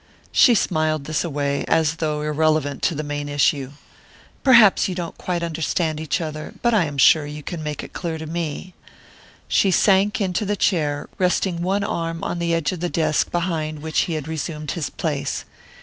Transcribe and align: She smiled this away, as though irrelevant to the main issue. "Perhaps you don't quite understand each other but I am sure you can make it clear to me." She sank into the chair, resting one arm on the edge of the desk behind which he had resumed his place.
She 0.31 0.55
smiled 0.55 1.05
this 1.05 1.23
away, 1.23 1.63
as 1.67 1.97
though 1.97 2.23
irrelevant 2.23 2.81
to 2.81 2.95
the 2.95 3.03
main 3.03 3.29
issue. 3.29 3.73
"Perhaps 4.43 4.87
you 4.87 4.95
don't 4.95 5.15
quite 5.15 5.43
understand 5.43 5.99
each 5.99 6.19
other 6.19 6.55
but 6.63 6.73
I 6.73 6.85
am 6.85 6.97
sure 6.97 7.27
you 7.27 7.43
can 7.43 7.61
make 7.61 7.83
it 7.83 7.93
clear 7.93 8.17
to 8.17 8.25
me." 8.25 8.73
She 9.47 9.69
sank 9.69 10.19
into 10.19 10.43
the 10.43 10.55
chair, 10.55 11.07
resting 11.19 11.61
one 11.61 11.83
arm 11.83 12.23
on 12.23 12.39
the 12.39 12.51
edge 12.51 12.71
of 12.71 12.79
the 12.79 12.89
desk 12.89 13.29
behind 13.29 13.83
which 13.83 13.99
he 14.09 14.13
had 14.13 14.27
resumed 14.27 14.71
his 14.71 14.89
place. 14.89 15.45